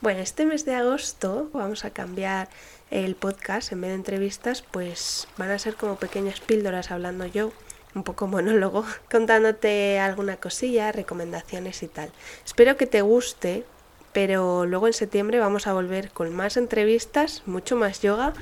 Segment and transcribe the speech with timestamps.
[0.00, 2.48] Bueno, este mes de agosto vamos a cambiar
[2.92, 7.50] el podcast, en vez de entrevistas, pues van a ser como pequeñas píldoras hablando yo,
[7.96, 12.12] un poco monólogo, contándote alguna cosilla, recomendaciones y tal.
[12.46, 13.64] Espero que te guste,
[14.12, 18.34] pero luego en septiembre vamos a volver con más entrevistas, mucho más yoga.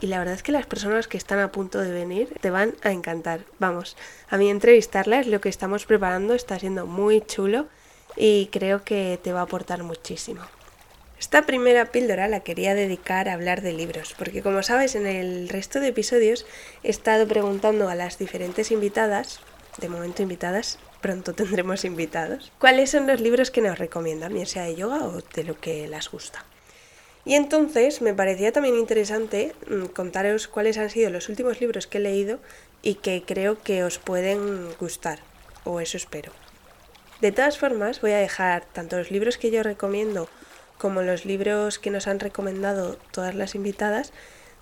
[0.00, 2.74] Y la verdad es que las personas que están a punto de venir te van
[2.82, 3.44] a encantar.
[3.60, 3.96] Vamos,
[4.30, 7.68] a mí entrevistarlas, lo que estamos preparando está siendo muy chulo
[8.16, 10.40] y creo que te va a aportar muchísimo.
[11.20, 15.48] Esta primera píldora la quería dedicar a hablar de libros, porque como sabes en el
[15.48, 16.46] resto de episodios
[16.84, 19.40] he estado preguntando a las diferentes invitadas,
[19.78, 24.64] de momento invitadas, pronto tendremos invitados, cuáles son los libros que nos recomiendan, bien sea
[24.64, 26.44] de yoga o de lo que las gusta.
[27.24, 31.98] Y entonces me parecía también interesante mm, contaros cuáles han sido los últimos libros que
[31.98, 32.38] he leído
[32.80, 35.18] y que creo que os pueden gustar,
[35.64, 36.30] o eso espero.
[37.20, 40.28] De todas formas, voy a dejar tanto los libros que yo recomiendo
[40.78, 44.12] como los libros que nos han recomendado todas las invitadas,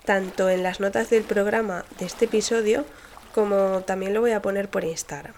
[0.05, 2.85] tanto en las notas del programa de este episodio
[3.33, 5.33] como también lo voy a poner por Instagram.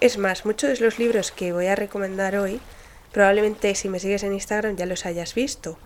[0.00, 2.60] Es más, muchos de los libros que voy a recomendar hoy,
[3.12, 5.78] probablemente si me sigues en Instagram ya los hayas visto,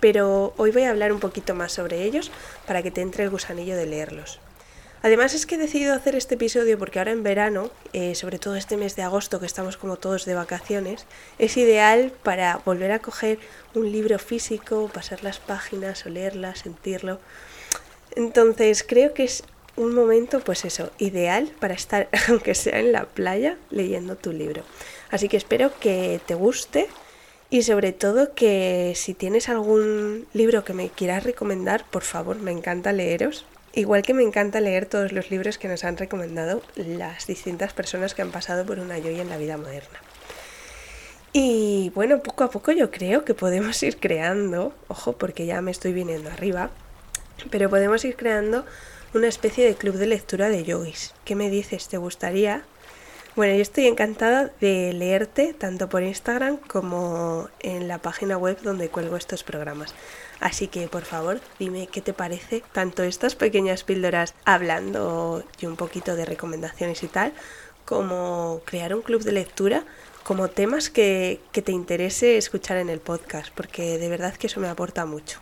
[0.00, 2.30] pero hoy voy a hablar un poquito más sobre ellos
[2.66, 4.40] para que te entre el gusanillo de leerlos.
[5.04, 8.56] Además es que he decidido hacer este episodio porque ahora en verano, eh, sobre todo
[8.56, 11.04] este mes de agosto que estamos como todos de vacaciones,
[11.38, 13.38] es ideal para volver a coger
[13.74, 17.20] un libro físico, pasar las páginas, olerlas, sentirlo.
[18.16, 19.44] Entonces creo que es
[19.76, 24.62] un momento, pues eso, ideal para estar, aunque sea en la playa, leyendo tu libro.
[25.10, 26.88] Así que espero que te guste
[27.50, 32.52] y sobre todo que si tienes algún libro que me quieras recomendar, por favor, me
[32.52, 33.44] encanta leeros.
[33.76, 38.14] Igual que me encanta leer todos los libros que nos han recomendado las distintas personas
[38.14, 39.98] que han pasado por una yoya en la vida moderna.
[41.32, 45.72] Y bueno, poco a poco yo creo que podemos ir creando, ojo porque ya me
[45.72, 46.70] estoy viniendo arriba,
[47.50, 48.64] pero podemos ir creando
[49.12, 51.12] una especie de club de lectura de yogis.
[51.24, 51.88] ¿Qué me dices?
[51.88, 52.62] ¿Te gustaría?
[53.36, 58.90] Bueno, yo estoy encantada de leerte tanto por Instagram como en la página web donde
[58.90, 59.92] cuelgo estos programas.
[60.38, 65.74] Así que por favor dime qué te parece tanto estas pequeñas píldoras hablando y un
[65.74, 67.32] poquito de recomendaciones y tal,
[67.84, 69.84] como crear un club de lectura,
[70.22, 74.60] como temas que, que te interese escuchar en el podcast, porque de verdad que eso
[74.60, 75.40] me aporta mucho.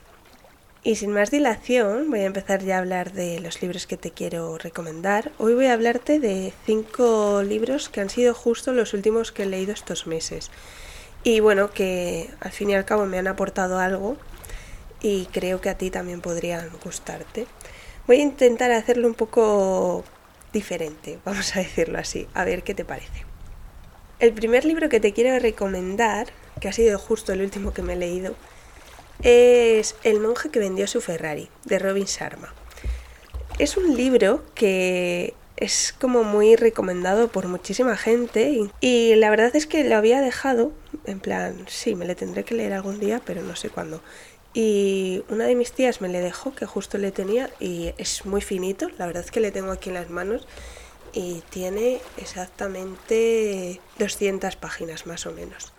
[0.85, 4.11] Y sin más dilación, voy a empezar ya a hablar de los libros que te
[4.11, 5.31] quiero recomendar.
[5.39, 9.47] Hoy voy a hablarte de cinco libros que han sido justo los últimos que he
[9.47, 10.51] leído estos meses.
[11.23, 14.17] Y bueno, que al fin y al cabo me han aportado algo
[15.01, 17.47] y creo que a ti también podrían gustarte.
[18.09, 20.03] Voy a intentar hacerlo un poco
[20.53, 23.25] diferente, vamos a decirlo así, a ver qué te parece.
[24.19, 26.27] El primer libro que te quiero recomendar,
[26.61, 28.35] que ha sido justo el último que me he leído,
[29.23, 32.55] es El monje que vendió su Ferrari, de Robin Sharma.
[33.59, 39.67] Es un libro que es como muy recomendado por muchísima gente y, la verdad es
[39.67, 40.73] que lo había dejado,
[41.05, 44.03] en plan, sí, me le tendré que leer algún día, pero no sé cuándo.
[44.55, 48.41] Y una de mis tías me le dejó, que justo le tenía, y es muy
[48.41, 50.47] finito, la verdad es que le tengo aquí en las manos,
[51.13, 55.73] y tiene exactamente 200 páginas más o menos.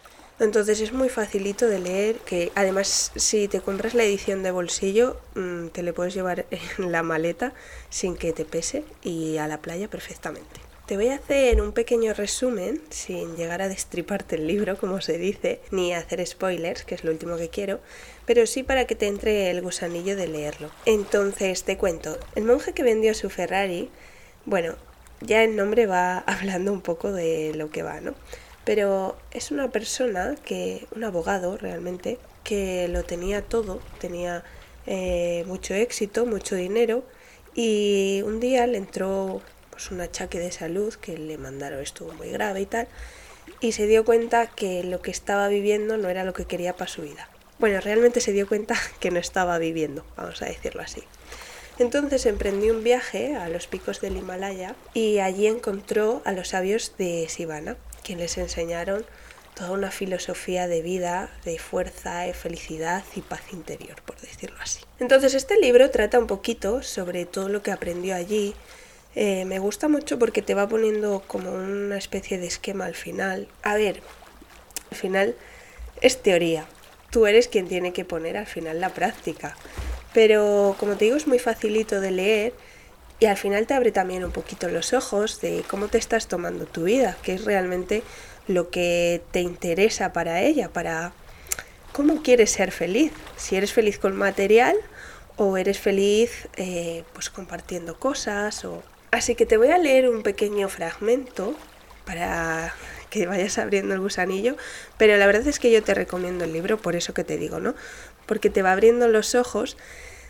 [0.43, 5.17] Entonces es muy facilito de leer, que además si te compras la edición de bolsillo,
[5.35, 6.45] mm, te le puedes llevar
[6.77, 7.53] en la maleta
[7.89, 10.59] sin que te pese y a la playa perfectamente.
[10.85, 15.17] Te voy a hacer un pequeño resumen, sin llegar a destriparte el libro, como se
[15.17, 17.79] dice, ni hacer spoilers, que es lo último que quiero,
[18.25, 20.71] pero sí para que te entre el gusanillo de leerlo.
[20.85, 23.89] Entonces te cuento, el monje que vendió su Ferrari,
[24.45, 24.75] bueno,
[25.21, 28.13] ya el nombre va hablando un poco de lo que va, ¿no?
[28.65, 34.43] Pero es una persona que, un abogado realmente, que lo tenía todo, tenía
[34.85, 37.03] eh, mucho éxito, mucho dinero,
[37.55, 42.29] y un día le entró pues un achaque de salud que le mandaron estuvo muy
[42.29, 42.87] grave y tal
[43.59, 46.89] y se dio cuenta que lo que estaba viviendo no era lo que quería para
[46.89, 47.29] su vida.
[47.59, 51.03] Bueno, realmente se dio cuenta que no estaba viviendo, vamos a decirlo así.
[51.79, 56.93] Entonces emprendió un viaje a los picos del Himalaya y allí encontró a los sabios
[56.97, 59.05] de Sivana, quienes les enseñaron
[59.55, 64.81] toda una filosofía de vida, de fuerza, de felicidad y paz interior, por decirlo así.
[64.99, 68.55] Entonces este libro trata un poquito sobre todo lo que aprendió allí.
[69.15, 73.47] Eh, me gusta mucho porque te va poniendo como una especie de esquema al final.
[73.61, 74.01] A ver,
[74.89, 75.35] al final
[76.01, 76.65] es teoría.
[77.11, 79.55] Tú eres quien tiene que poner al final la práctica.
[80.13, 82.53] Pero como te digo es muy facilito de leer
[83.19, 86.65] y al final te abre también un poquito los ojos de cómo te estás tomando
[86.65, 88.03] tu vida, que es realmente
[88.47, 91.13] lo que te interesa para ella, para
[91.91, 94.75] cómo quieres ser feliz, si eres feliz con material
[95.37, 100.23] o eres feliz eh, pues compartiendo cosas o así que te voy a leer un
[100.23, 101.55] pequeño fragmento
[102.05, 102.73] para
[103.09, 104.57] que vayas abriendo el gusanillo,
[104.97, 107.59] pero la verdad es que yo te recomiendo el libro, por eso que te digo,
[107.59, 107.75] ¿no?
[108.25, 109.77] Porque te va abriendo los ojos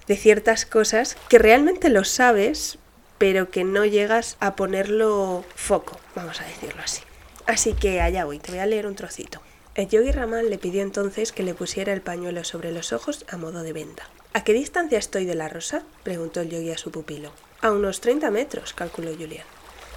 [0.08, 2.78] de ciertas cosas que realmente lo sabes,
[3.18, 7.02] pero que no llegas a ponerlo foco, vamos a decirlo así.
[7.46, 9.42] Así que allá voy, te voy a leer un trocito.
[9.76, 13.38] El yogi Raman le pidió entonces que le pusiera el pañuelo sobre los ojos a
[13.38, 14.08] modo de venda.
[14.34, 15.84] ¿A qué distancia estoy de la rosa?
[16.04, 17.32] preguntó el yogi a su pupilo.
[17.62, 19.46] A unos 30 metros, calculó Julián.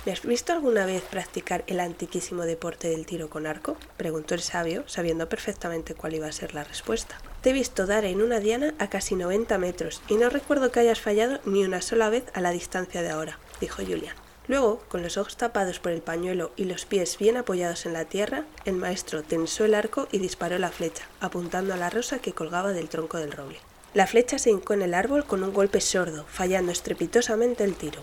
[0.06, 3.76] ¿Me has visto alguna vez practicar el antiquísimo deporte del tiro con arco?
[3.97, 7.19] preguntó el sabio, sabiendo perfectamente cuál iba a ser la respuesta.
[7.47, 10.81] Te he visto dar en una diana a casi 90 metros y no recuerdo que
[10.81, 14.17] hayas fallado ni una sola vez a la distancia de ahora, dijo Julián.
[14.49, 18.05] Luego, con los ojos tapados por el pañuelo y los pies bien apoyados en la
[18.05, 22.33] tierra, el maestro tensó el arco y disparó la flecha, apuntando a la rosa que
[22.33, 23.61] colgaba del tronco del roble.
[23.95, 28.03] La flecha se hincó en el árbol con un golpe sordo, fallando estrepitosamente el tiro.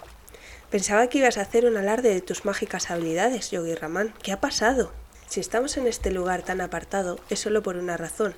[0.70, 4.14] Pensaba que ibas a hacer un alarde de tus mágicas habilidades, Yogi Raman.
[4.24, 4.94] ¿Qué ha pasado?
[5.28, 8.36] Si estamos en este lugar tan apartado, es solo por una razón,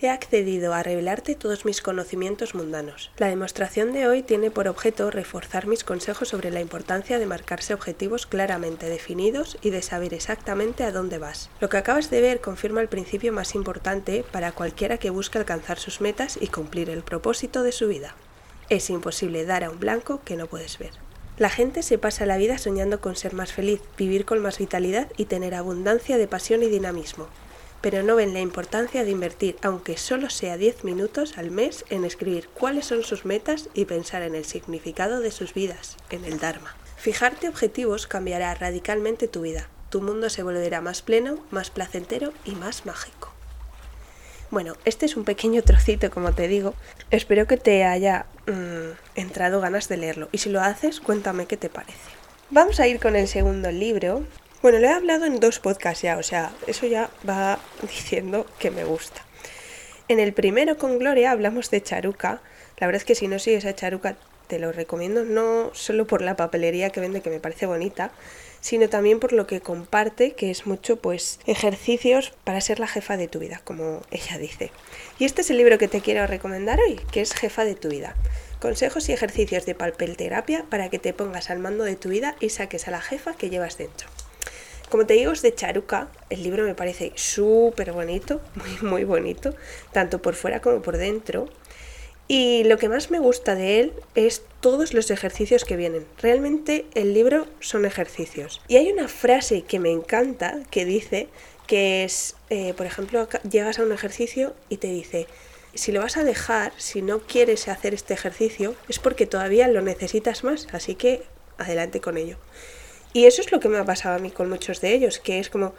[0.00, 3.10] he accedido a revelarte todos mis conocimientos mundanos.
[3.16, 7.72] La demostración de hoy tiene por objeto reforzar mis consejos sobre la importancia de marcarse
[7.72, 11.48] objetivos claramente definidos y de saber exactamente a dónde vas.
[11.60, 15.78] Lo que acabas de ver confirma el principio más importante para cualquiera que busque alcanzar
[15.78, 18.14] sus metas y cumplir el propósito de su vida.
[18.68, 20.90] Es imposible dar a un blanco que no puedes ver.
[21.38, 25.08] La gente se pasa la vida soñando con ser más feliz, vivir con más vitalidad
[25.16, 27.28] y tener abundancia de pasión y dinamismo
[27.80, 32.04] pero no ven la importancia de invertir, aunque solo sea 10 minutos al mes, en
[32.04, 36.38] escribir cuáles son sus metas y pensar en el significado de sus vidas, en el
[36.38, 36.74] Dharma.
[36.96, 39.68] Fijarte objetivos cambiará radicalmente tu vida.
[39.90, 43.32] Tu mundo se volverá más pleno, más placentero y más mágico.
[44.50, 46.74] Bueno, este es un pequeño trocito, como te digo.
[47.10, 50.28] Espero que te haya mm, entrado ganas de leerlo.
[50.32, 52.10] Y si lo haces, cuéntame qué te parece.
[52.50, 54.24] Vamos a ir con el segundo libro,
[54.66, 58.72] bueno, lo he hablado en dos podcasts ya, o sea, eso ya va diciendo que
[58.72, 59.24] me gusta.
[60.08, 62.40] En el primero con Gloria hablamos de Charuca.
[62.78, 64.16] La verdad es que si no sigues a Charuca
[64.48, 68.10] te lo recomiendo, no solo por la papelería que vende, que me parece bonita,
[68.60, 73.16] sino también por lo que comparte, que es mucho pues ejercicios para ser la jefa
[73.16, 74.72] de tu vida, como ella dice.
[75.20, 77.88] Y este es el libro que te quiero recomendar hoy, que es Jefa de tu
[77.88, 78.16] vida.
[78.58, 82.48] Consejos y ejercicios de papelterapia para que te pongas al mando de tu vida y
[82.48, 84.08] saques a la jefa que llevas dentro.
[84.88, 86.08] Como te digo, es de Charuca.
[86.30, 89.54] El libro me parece súper bonito, muy, muy bonito,
[89.92, 91.48] tanto por fuera como por dentro.
[92.28, 96.06] Y lo que más me gusta de él es todos los ejercicios que vienen.
[96.20, 98.60] Realmente el libro son ejercicios.
[98.66, 101.28] Y hay una frase que me encanta que dice
[101.68, 105.28] que es, eh, por ejemplo, llegas a un ejercicio y te dice,
[105.74, 109.82] si lo vas a dejar, si no quieres hacer este ejercicio, es porque todavía lo
[109.82, 111.22] necesitas más, así que
[111.58, 112.38] adelante con ello.
[113.16, 115.38] Y eso es lo que me ha pasado a mí con muchos de ellos, que
[115.38, 115.72] es como,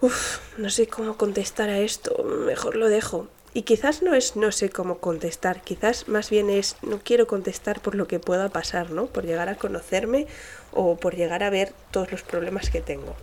[0.00, 3.28] uff, no sé cómo contestar a esto, mejor lo dejo.
[3.54, 7.80] Y quizás no es no sé cómo contestar, quizás más bien es no quiero contestar
[7.80, 9.06] por lo que pueda pasar, ¿no?
[9.06, 10.26] Por llegar a conocerme
[10.72, 13.14] o por llegar a ver todos los problemas que tengo.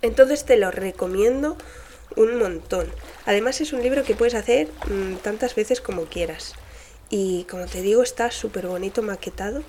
[0.00, 1.58] Entonces te lo recomiendo
[2.16, 2.90] un montón.
[3.26, 6.54] Además es un libro que puedes hacer mm, tantas veces como quieras.
[7.10, 9.62] Y como te digo, está súper bonito maquetado.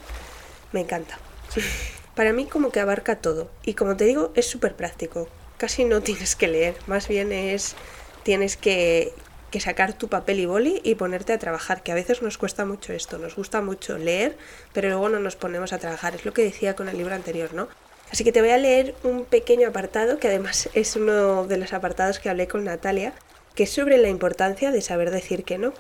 [0.72, 1.20] Me encanta.
[2.20, 5.30] Para mí como que abarca todo y como te digo es súper práctico.
[5.58, 7.78] Casi no tienes que leer, más bien es
[8.24, 9.14] tienes que,
[9.52, 12.66] que sacar tu papel y boli y ponerte a trabajar, que a veces nos cuesta
[12.66, 14.36] mucho esto, nos gusta mucho leer,
[14.74, 17.54] pero luego no nos ponemos a trabajar, es lo que decía con el libro anterior,
[17.54, 17.70] ¿no?
[18.12, 21.72] Así que te voy a leer un pequeño apartado, que además es uno de los
[21.72, 23.14] apartados que hablé con Natalia,
[23.56, 25.74] que es sobre la importancia de saber decir que no.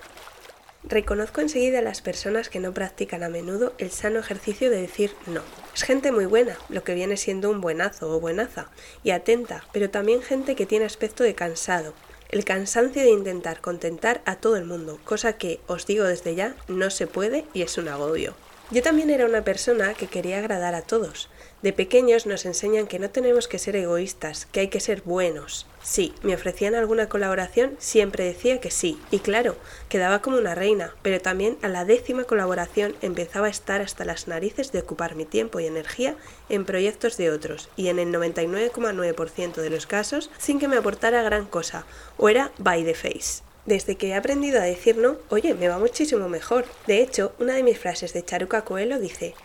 [0.83, 5.12] Reconozco enseguida a las personas que no practican a menudo el sano ejercicio de decir
[5.27, 5.41] no.
[5.75, 8.69] Es gente muy buena, lo que viene siendo un buenazo o buenaza,
[9.03, 11.93] y atenta, pero también gente que tiene aspecto de cansado.
[12.29, 16.55] El cansancio de intentar contentar a todo el mundo, cosa que, os digo desde ya,
[16.67, 18.33] no se puede y es un agobio.
[18.71, 21.29] Yo también era una persona que quería agradar a todos,
[21.61, 25.65] De pequeños nos enseñan que no tenemos que ser egoístas, que hay que ser buenos.
[25.83, 29.57] Sí, me ofrecían alguna colaboración, siempre decía que sí, y claro,
[29.89, 34.29] quedaba como una reina, pero también a la décima colaboración empezaba a estar hasta las
[34.29, 36.15] narices de ocupar mi tiempo y energía
[36.47, 41.23] en proyectos de otros, y en el 99,9% de los casos sin que me aportara
[41.23, 41.85] gran cosa,
[42.17, 43.48] o era by the face.
[43.69, 46.65] Desde que he aprendido a decir no, oye, me va muchísimo mejor.
[46.88, 49.35] De hecho, una de mis frases de Charuca Coelho dice,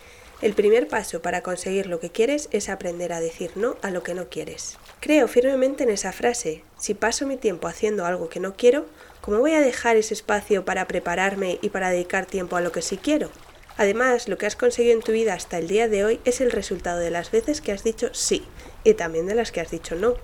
[0.41, 4.01] el primer paso para conseguir lo que quieres es aprender a decir no a lo
[4.01, 4.79] que no quieres.
[4.99, 6.63] Creo firmemente en esa frase.
[6.75, 8.87] Si paso mi tiempo haciendo algo que no quiero,
[9.21, 12.81] ¿cómo voy a dejar ese espacio para prepararme y para dedicar tiempo a lo que
[12.81, 13.29] sí quiero?
[13.77, 16.51] Además, lo que has conseguido en tu vida hasta el día de hoy es el
[16.51, 18.43] resultado de las veces que has dicho sí
[18.83, 20.15] y también de las que has dicho no.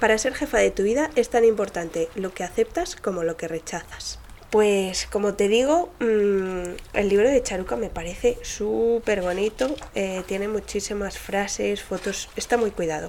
[0.00, 3.48] Para ser jefa de tu vida es tan importante lo que aceptas como lo que
[3.48, 4.18] rechazas.
[4.50, 10.48] Pues como te digo, mm, el libro de Charuca me parece súper bonito, eh, tiene
[10.48, 13.08] muchísimas frases, fotos, está muy cuidado.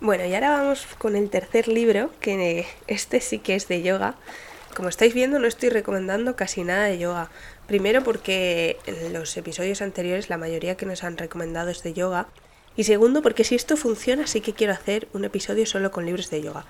[0.00, 4.14] Bueno, y ahora vamos con el tercer libro, que este sí que es de yoga.
[4.74, 7.30] Como estáis viendo, no estoy recomendando casi nada de yoga.
[7.66, 12.28] Primero porque en los episodios anteriores la mayoría que nos han recomendado es de yoga.
[12.76, 16.30] Y segundo porque si esto funciona sí que quiero hacer un episodio solo con libros
[16.30, 16.64] de yoga.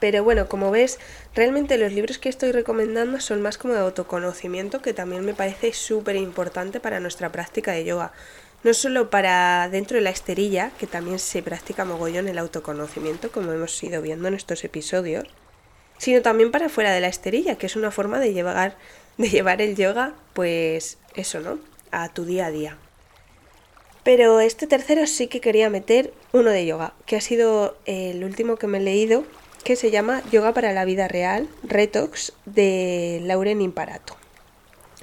[0.00, 0.98] Pero bueno, como ves,
[1.34, 5.74] realmente los libros que estoy recomendando son más como de autoconocimiento, que también me parece
[5.74, 8.12] súper importante para nuestra práctica de yoga.
[8.64, 13.52] No solo para dentro de la esterilla, que también se practica mogollón el autoconocimiento, como
[13.52, 15.28] hemos ido viendo en estos episodios,
[15.98, 18.76] sino también para fuera de la esterilla, que es una forma de llevar,
[19.18, 21.58] de llevar el yoga, pues eso, ¿no?
[21.90, 22.78] A tu día a día.
[24.04, 28.56] Pero este tercero sí que quería meter uno de yoga, que ha sido el último
[28.56, 29.24] que me he leído
[29.64, 34.16] que se llama Yoga para la vida real, Retox, de Lauren Imparato.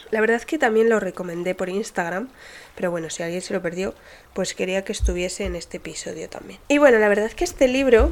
[0.09, 2.29] La verdad es que también lo recomendé por Instagram,
[2.75, 3.93] pero bueno, si alguien se lo perdió,
[4.33, 6.59] pues quería que estuviese en este episodio también.
[6.69, 8.11] Y bueno, la verdad es que este libro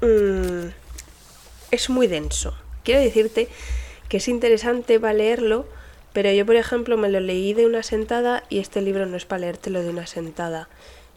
[0.00, 0.68] mm,
[1.70, 2.54] es muy denso.
[2.84, 3.48] Quiero decirte
[4.08, 5.66] que es interesante para leerlo,
[6.12, 9.24] pero yo, por ejemplo, me lo leí de una sentada y este libro no es
[9.24, 10.68] para leértelo de una sentada.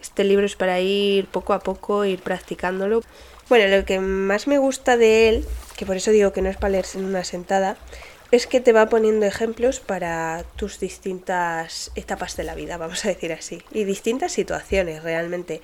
[0.01, 3.01] Este libro es para ir poco a poco, ir practicándolo.
[3.49, 5.45] Bueno, lo que más me gusta de él,
[5.77, 7.77] que por eso digo que no es para leerse en una sentada,
[8.31, 13.09] es que te va poniendo ejemplos para tus distintas etapas de la vida, vamos a
[13.09, 15.61] decir así, y distintas situaciones realmente.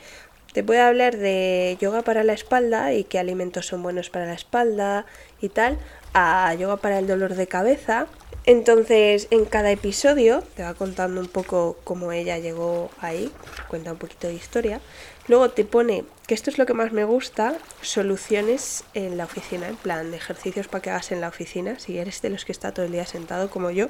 [0.53, 4.33] Te puede hablar de yoga para la espalda y qué alimentos son buenos para la
[4.33, 5.05] espalda
[5.41, 5.79] y tal,
[6.13, 8.07] a yoga para el dolor de cabeza.
[8.49, 13.31] Entonces, en cada episodio te va contando un poco cómo ella llegó ahí,
[13.67, 14.81] cuenta un poquito de historia.
[15.27, 19.67] Luego te pone, que esto es lo que más me gusta, soluciones en la oficina,
[19.67, 21.77] en plan de ejercicios para que hagas en la oficina.
[21.77, 23.89] Si eres de los que está todo el día sentado como yo,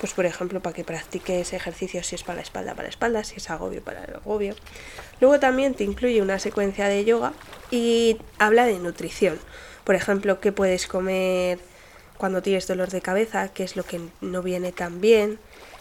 [0.00, 3.22] pues por ejemplo para que practiques ejercicios si es para la espalda, para la espalda,
[3.22, 4.56] si es agobio, para el agobio.
[5.20, 7.32] Luego también te incluye una secuencia de yoga
[7.70, 9.38] y habla de nutrición.
[9.84, 11.60] Por ejemplo, qué puedes comer
[12.20, 15.40] cuando tienes dolor de cabeza, qué es lo que no viene tan bien.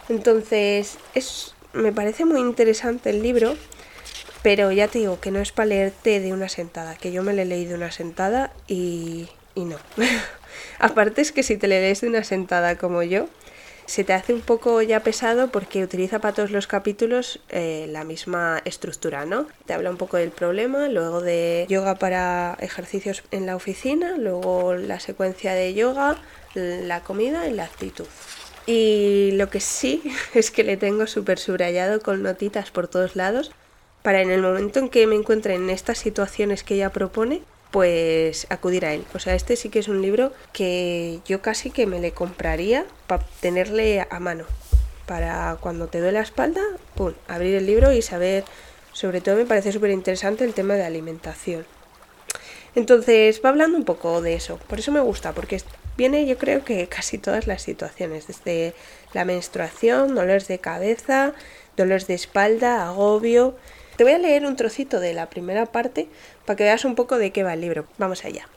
[0.10, 3.56] Entonces, es, me parece muy interesante el libro
[4.42, 7.34] pero ya te digo que no es para leerte de una sentada, que yo me
[7.34, 9.78] le leído de una sentada y, y no.
[10.80, 13.28] Aparte es que si te le lees de una sentada como yo,
[13.90, 18.04] se te hace un poco ya pesado porque utiliza para todos los capítulos eh, la
[18.04, 19.48] misma estructura, ¿no?
[19.66, 24.76] Te habla un poco del problema, luego de yoga para ejercicios en la oficina, luego
[24.76, 26.18] la secuencia de yoga,
[26.54, 28.06] la comida y la actitud.
[28.68, 30.04] Y lo que sí
[30.36, 33.50] es que le tengo súper subrayado con notitas por todos lados
[34.04, 38.48] para en el momento en que me encuentre en estas situaciones que ella propone, pues
[38.50, 39.06] acudir a él.
[39.14, 42.86] O sea, este sí que es un libro que yo casi que me le compraría
[43.08, 44.46] para tenerle a mano.
[45.06, 46.62] Para cuando te duele la espalda,
[46.96, 48.44] pum, abrir el libro y saber,
[48.94, 51.66] sobre todo me parece súper interesante el tema de alimentación.
[52.76, 55.62] Entonces va hablando un poco de eso, por eso me gusta, porque
[55.98, 58.76] viene yo creo que casi todas las situaciones, desde
[59.14, 61.34] la menstruación, dolores de cabeza,
[61.76, 63.56] dolores de espalda, agobio,
[64.00, 66.08] te voy a leer un trocito de la primera parte
[66.50, 67.86] para que veas un poco de qué va el libro.
[68.00, 68.48] Vamos allá.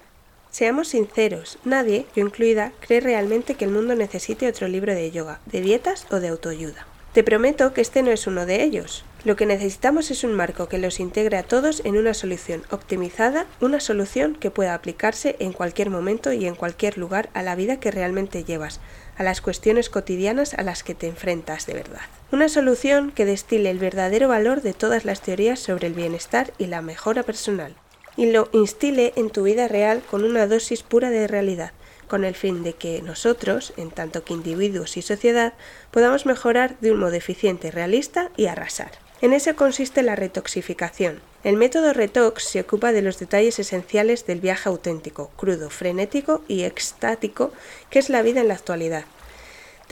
[0.51, 5.41] Seamos sinceros, nadie, yo incluida, cree realmente que el mundo necesite otro libro de yoga,
[5.45, 6.87] de dietas o de autoayuda.
[7.13, 9.05] Te prometo que este no es uno de ellos.
[9.25, 13.45] Lo que necesitamos es un marco que los integre a todos en una solución optimizada,
[13.61, 17.79] una solución que pueda aplicarse en cualquier momento y en cualquier lugar a la vida
[17.79, 18.81] que realmente llevas,
[19.19, 22.01] a las cuestiones cotidianas a las que te enfrentas de verdad.
[22.33, 26.69] Una solución que destile el verdadero valor de todas las teorías sobre el bienestar y
[26.69, 27.77] la mejora personal,
[28.17, 31.73] y lo instile en tu vida real con una dosis pura de realidad,
[32.09, 35.55] con el fin de que nosotros, en tanto que individuos y sociedad,
[35.91, 38.93] podamos mejorar de un modo eficiente, realista y arrasar.
[39.23, 41.21] En eso consiste la retoxificación.
[41.45, 46.65] El método Retox se ocupa de los detalles esenciales del viaje auténtico, crudo, frenético y
[46.65, 47.53] extático
[47.89, 49.05] que es la vida en la actualidad.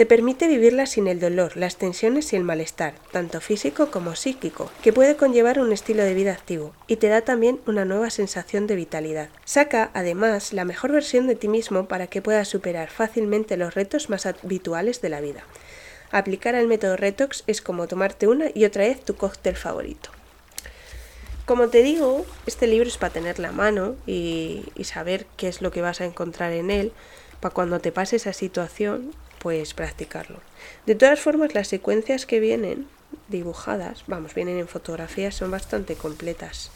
[0.01, 4.71] Te permite vivirla sin el dolor, las tensiones y el malestar, tanto físico como psíquico,
[4.83, 8.67] que puede conllevar un estilo de vida activo, y te da también una nueva sensación
[8.67, 9.29] de vitalidad.
[9.45, 14.09] Saca, además, la mejor versión de ti mismo para que puedas superar fácilmente los retos
[14.09, 15.45] más habituales de la vida.
[16.11, 20.09] Aplicar el método Retox es como tomarte una y otra vez tu cóctel favorito.
[21.45, 25.61] Como te digo, este libro es para tener la mano y, y saber qué es
[25.61, 26.95] lo que vas a encontrar en él,
[27.41, 30.39] para cuando te pase esa situación pues practicarlo.
[30.87, 32.87] De todas formas, las secuencias que vienen
[33.29, 36.71] dibujadas, vamos, vienen en fotografías, son bastante completas.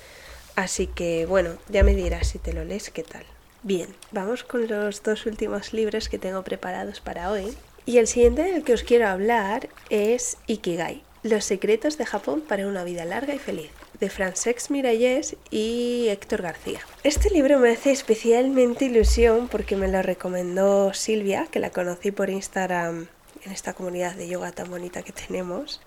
[0.56, 3.25] Así que bueno, ya me dirás si te lo lees qué tal.
[3.62, 7.54] Bien, vamos con los dos últimos libros que tengo preparados para hoy.
[7.87, 12.66] Y el siguiente del que os quiero hablar es Ikigai, Los secretos de Japón para
[12.66, 16.80] una vida larga y feliz de Francesc Miralles y Héctor García.
[17.02, 22.30] Este libro me hace especialmente ilusión porque me lo recomendó Silvia, que la conocí por
[22.30, 23.08] Instagram
[23.44, 25.80] en esta comunidad de yoga tan bonita que tenemos.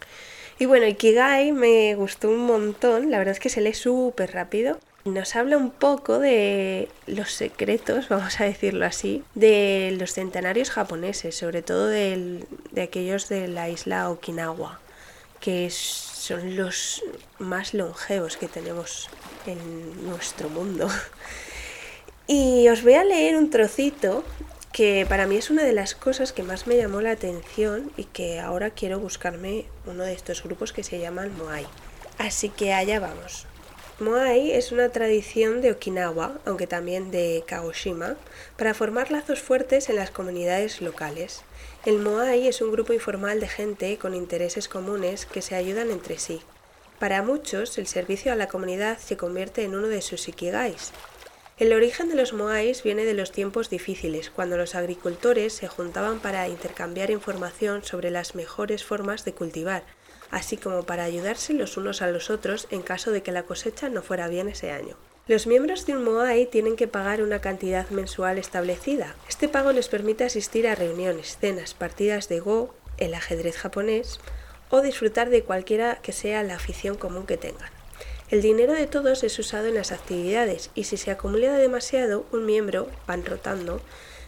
[0.60, 4.80] Y bueno, Ikigai me gustó un montón, la verdad es que se lee súper rápido.
[5.06, 11.36] Nos habla un poco de los secretos, vamos a decirlo así, de los centenarios japoneses,
[11.36, 12.46] sobre todo de
[12.82, 14.80] aquellos de la isla Okinawa,
[15.40, 17.04] que es son los
[17.40, 19.08] más longevos que tenemos
[19.46, 20.90] en nuestro mundo.
[22.30, 24.26] Y os voy a leer un trocito
[24.74, 28.04] que para mí es una de las cosas que más me llamó la atención y
[28.04, 31.66] que ahora quiero buscarme uno de estos grupos que se llaman Moai.
[32.18, 33.48] Así que allá vamos.
[34.00, 38.16] Moai es una tradición de Okinawa, aunque también de Kagoshima,
[38.56, 41.42] para formar lazos fuertes en las comunidades locales.
[41.84, 46.20] El Moai es un grupo informal de gente con intereses comunes que se ayudan entre
[46.20, 46.42] sí.
[47.00, 50.92] Para muchos, el servicio a la comunidad se convierte en uno de sus ikigais.
[51.58, 56.20] El origen de los Moais viene de los tiempos difíciles, cuando los agricultores se juntaban
[56.20, 59.86] para intercambiar información sobre las mejores formas de cultivar,
[60.32, 63.90] así como para ayudarse los unos a los otros en caso de que la cosecha
[63.90, 64.96] no fuera bien ese año.
[65.28, 69.16] Los miembros de un Moai tienen que pagar una cantidad mensual establecida.
[69.28, 74.20] Este pago les permite asistir a reuniones, cenas, partidas de Go, el ajedrez japonés,
[74.70, 77.70] o disfrutar de cualquiera que sea la afición común que tengan.
[78.30, 82.46] El dinero de todos es usado en las actividades y si se acumula demasiado, un
[82.46, 83.82] miembro, van rotando,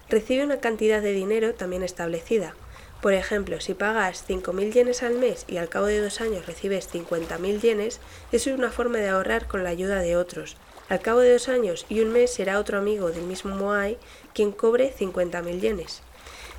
[0.09, 2.55] recibe una cantidad de dinero también establecida.
[3.01, 6.89] Por ejemplo, si pagas 5.000 yenes al mes y al cabo de dos años recibes
[6.93, 8.01] 50.000 yenes,
[8.33, 10.57] eso es una forma de ahorrar con la ayuda de otros.
[10.89, 13.97] Al cabo de dos años y un mes será otro amigo del mismo Moai
[14.33, 16.01] quien cobre 50.000 yenes.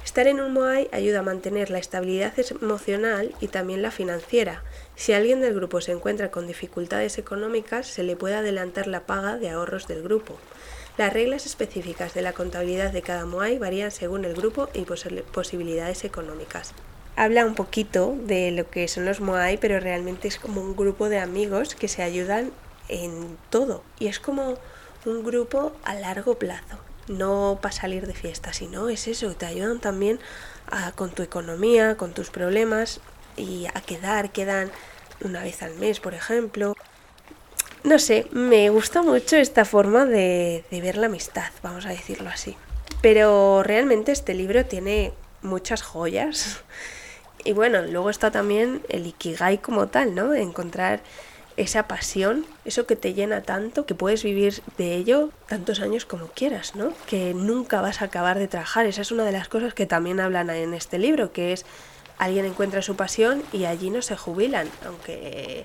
[0.03, 4.63] Estar en un Moai ayuda a mantener la estabilidad emocional y también la financiera.
[4.97, 9.37] Si alguien del grupo se encuentra con dificultades económicas, se le puede adelantar la paga
[9.37, 10.39] de ahorros del grupo.
[11.01, 16.05] Las reglas específicas de la contabilidad de cada Moai varían según el grupo y posibilidades
[16.05, 16.75] económicas.
[17.17, 21.09] Habla un poquito de lo que son los Moai, pero realmente es como un grupo
[21.09, 22.51] de amigos que se ayudan
[22.89, 23.83] en todo.
[23.99, 24.59] Y es como
[25.07, 26.79] un grupo a largo plazo.
[27.09, 30.21] No para salir de fiesta, sino es eso, te ayudan también
[30.97, 33.01] con tu economía, con tus problemas
[33.39, 34.71] y a quedar, quedan
[35.23, 36.75] una vez al mes, por ejemplo.
[37.83, 42.57] No sé, me gusta mucho esta forma de, ver la amistad, vamos a decirlo así.
[43.01, 45.13] Pero realmente este libro tiene
[45.43, 46.63] muchas joyas.
[47.43, 50.35] Y bueno, luego está también el Ikigai como tal, ¿no?
[50.35, 51.01] Encontrar
[51.57, 56.27] esa pasión, eso que te llena tanto, que puedes vivir de ello tantos años como
[56.27, 56.93] quieras, ¿no?
[57.07, 58.85] Que nunca vas a acabar de trabajar.
[58.85, 61.65] Esa es una de las cosas que también hablan en este libro, que es
[62.19, 65.65] alguien encuentra su pasión y allí no se jubilan, aunque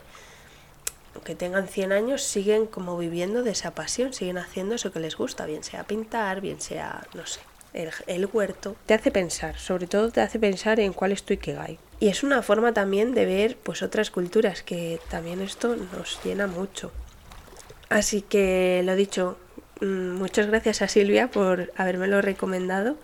[1.23, 5.15] que tengan 100 años, siguen como viviendo de esa pasión, siguen haciendo eso que les
[5.15, 7.39] gusta, bien sea pintar, bien sea, no sé,
[7.73, 8.75] el, huerto.
[8.85, 11.77] Te hace pensar, sobre todo te hace pensar en cuál es tu Ikigai.
[11.99, 16.47] Y es una forma también de ver pues otras culturas, que también esto nos llena
[16.47, 16.91] mucho.
[17.89, 19.37] Así que lo dicho,
[19.81, 22.97] mm, muchas gracias a Silvia por habérmelo recomendado.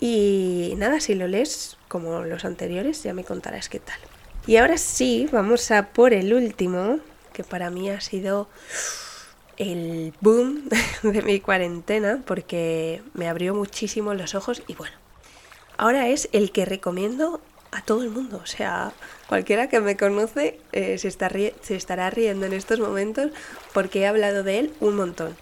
[0.00, 3.98] Y nada, si lo lees como los anteriores, ya me contarás qué tal.
[4.46, 7.00] Y ahora sí, vamos a por el último,
[7.32, 8.48] que para mí ha sido
[9.56, 10.68] el boom
[11.02, 14.94] de mi cuarentena, porque me abrió muchísimo los ojos y bueno,
[15.78, 17.40] ahora es el que recomiendo
[17.72, 18.38] a todo el mundo.
[18.42, 18.92] O sea,
[19.28, 23.30] cualquiera que me conoce eh, se, está se estará riendo en estos momentos
[23.72, 25.36] porque he hablado de él un montón.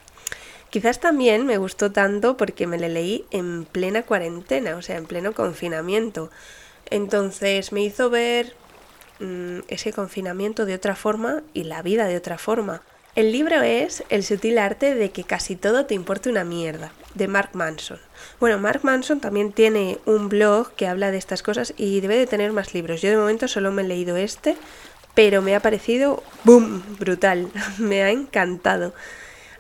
[0.70, 5.06] Quizás también me gustó tanto porque me le leí en plena cuarentena, o sea, en
[5.06, 6.30] pleno confinamiento.
[6.88, 8.54] Entonces me hizo ver
[9.22, 12.82] mm, ese confinamiento de otra forma y la vida de otra forma.
[13.14, 17.28] El libro es El sutil arte de que casi todo te importe una mierda, de
[17.28, 17.98] Mark Manson.
[18.40, 22.26] Bueno, Mark Manson también tiene un blog que habla de estas cosas y debe de
[22.26, 23.02] tener más libros.
[23.02, 24.56] Yo de momento solo me he leído este,
[25.14, 27.50] pero me ha parecido, ¡boom!, brutal.
[27.78, 28.94] me ha encantado.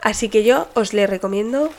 [0.00, 1.70] Así que yo os le recomiendo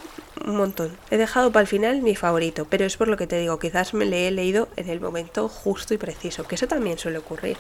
[0.44, 0.98] un montón.
[1.10, 3.94] He dejado para el final mi favorito, pero es por lo que te digo, quizás
[3.94, 7.58] me le he leído en el momento justo y preciso, que eso también suele ocurrir.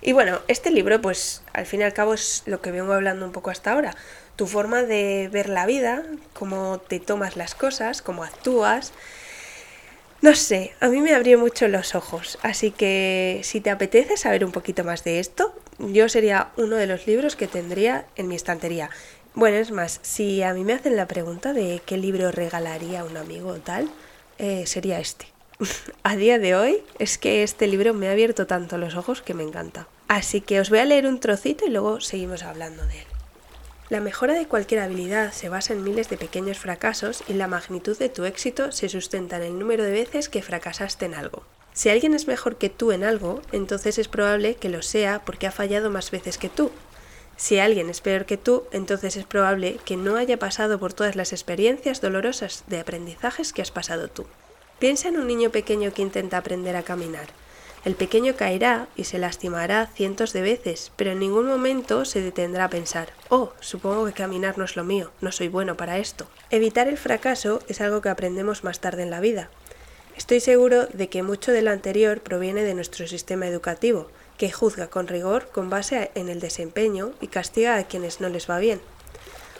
[0.00, 3.24] Y bueno, este libro, pues al fin y al cabo es lo que vengo hablando
[3.24, 3.94] un poco hasta ahora.
[4.34, 8.92] Tu forma de ver la vida, cómo te tomas las cosas, cómo actúas.
[10.20, 14.44] No sé, a mí me abrió mucho los ojos, así que si te apetece saber
[14.44, 18.36] un poquito más de esto, yo sería uno de los libros que tendría en mi
[18.36, 18.90] estantería.
[19.34, 23.04] Bueno, es más, si a mí me hacen la pregunta de qué libro regalaría a
[23.04, 23.90] un amigo o tal,
[24.36, 25.26] eh, sería este.
[26.02, 29.32] a día de hoy es que este libro me ha abierto tanto los ojos que
[29.32, 29.88] me encanta.
[30.06, 33.06] Así que os voy a leer un trocito y luego seguimos hablando de él.
[33.88, 37.96] La mejora de cualquier habilidad se basa en miles de pequeños fracasos y la magnitud
[37.96, 41.42] de tu éxito se sustenta en el número de veces que fracasaste en algo.
[41.72, 45.46] Si alguien es mejor que tú en algo, entonces es probable que lo sea porque
[45.46, 46.70] ha fallado más veces que tú,
[47.42, 51.16] si alguien es peor que tú, entonces es probable que no haya pasado por todas
[51.16, 54.26] las experiencias dolorosas de aprendizajes que has pasado tú.
[54.78, 57.26] Piensa en un niño pequeño que intenta aprender a caminar.
[57.84, 62.66] El pequeño caerá y se lastimará cientos de veces, pero en ningún momento se detendrá
[62.66, 66.28] a pensar, oh, supongo que caminar no es lo mío, no soy bueno para esto.
[66.50, 69.50] Evitar el fracaso es algo que aprendemos más tarde en la vida.
[70.16, 74.90] Estoy seguro de que mucho de lo anterior proviene de nuestro sistema educativo, que juzga
[74.90, 78.80] con rigor con base en el desempeño y castiga a quienes no les va bien.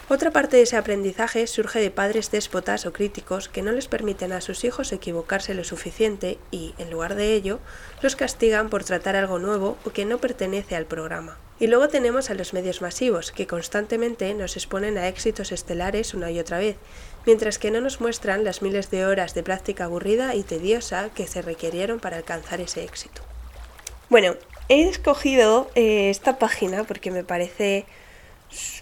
[0.08, 4.32] Otra parte de ese aprendizaje surge de padres déspotas o críticos que no les permiten
[4.32, 7.60] a sus hijos equivocarse lo suficiente y, en lugar de ello,
[8.02, 11.38] los castigan por tratar algo nuevo o que no pertenece al programa.
[11.60, 16.32] Y luego tenemos a los medios masivos, que constantemente nos exponen a éxitos estelares una
[16.32, 16.74] y otra vez,
[17.24, 21.28] mientras que no nos muestran las miles de horas de práctica aburrida y tediosa que
[21.28, 23.22] se requirieron para alcanzar ese éxito.
[24.10, 24.34] Bueno,
[24.72, 27.84] he escogido eh, esta página porque me parece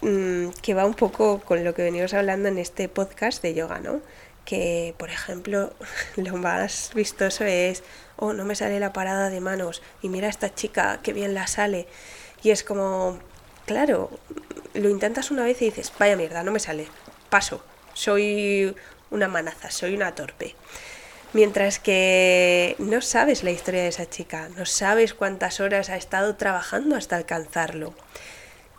[0.02, 3.80] mm, que va un poco con lo que venimos hablando en este podcast de yoga,
[3.80, 4.00] ¿no?
[4.44, 5.72] Que, por ejemplo,
[6.16, 7.82] lo más vistoso es,
[8.16, 11.34] oh, no me sale la parada de manos y mira a esta chica, qué bien
[11.34, 11.88] la sale.
[12.44, 13.18] Y es como,
[13.66, 14.10] claro,
[14.74, 16.86] lo intentas una vez y dices, vaya mierda, no me sale,
[17.30, 18.76] paso, soy
[19.10, 20.54] una manaza, soy una torpe.
[21.32, 26.34] Mientras que no sabes la historia de esa chica, no sabes cuántas horas ha estado
[26.34, 27.94] trabajando hasta alcanzarlo.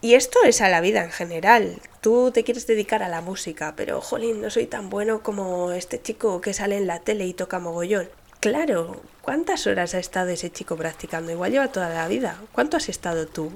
[0.02, 1.80] Y esto es a la vida en general.
[2.02, 6.02] Tú te quieres dedicar a la música, pero jolín, no soy tan bueno como este
[6.02, 8.10] chico que sale en la tele y toca mogollón.
[8.42, 11.32] Claro, ¿cuántas horas ha estado ese chico practicando?
[11.32, 12.36] Igual lleva toda la vida.
[12.52, 13.52] ¿Cuánto has estado tú?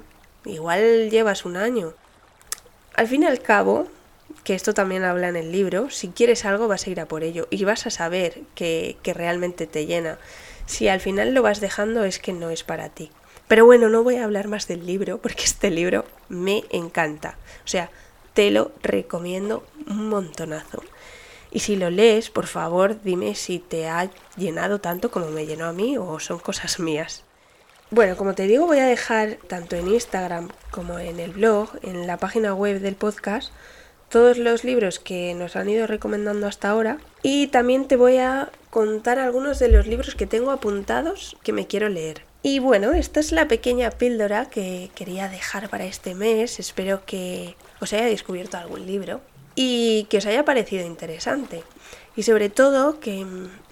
[0.46, 1.96] Igual llevas un año.
[2.94, 3.88] Al fin y al cabo,
[4.44, 7.24] que esto también habla en el libro, si quieres algo vas a ir a por
[7.24, 10.18] ello y vas a saber que, que realmente te llena.
[10.66, 13.12] Si al final lo vas dejando es que no es para ti.
[13.48, 17.38] Pero bueno, no voy a hablar más del libro porque este libro me encanta.
[17.64, 17.90] O sea,
[18.34, 20.84] te lo recomiendo un montonazo.
[21.52, 25.66] Y si lo lees, por favor, dime si te ha llenado tanto como me llenó
[25.66, 27.24] a mí o son cosas mías.
[27.92, 32.08] Bueno, como te digo, voy a dejar tanto en Instagram como en el blog, en
[32.08, 33.54] la página web del podcast,
[34.10, 38.50] todos los libros que nos han ido recomendando hasta ahora y también te voy a
[38.70, 42.24] contar algunos de los libros que tengo apuntados que me quiero leer.
[42.44, 46.60] Y bueno, esta es la pequeña píldora que quería dejar para este mes.
[46.60, 49.22] Espero que os haya descubierto algún libro
[49.56, 51.64] y que os haya parecido interesante.
[52.16, 53.26] Y sobre todo que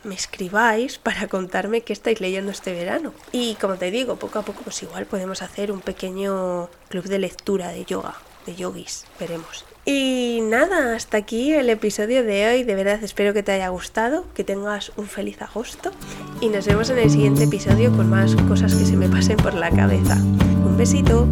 [0.03, 3.13] me escribáis para contarme qué estáis leyendo este verano.
[3.31, 7.19] Y como te digo, poco a poco pues igual podemos hacer un pequeño club de
[7.19, 8.15] lectura de yoga,
[8.45, 9.65] de yogis, veremos.
[9.85, 12.63] Y nada, hasta aquí el episodio de hoy.
[12.63, 15.91] De verdad espero que te haya gustado, que tengas un feliz agosto
[16.39, 19.53] y nos vemos en el siguiente episodio con más cosas que se me pasen por
[19.53, 20.15] la cabeza.
[20.15, 21.27] Un besito.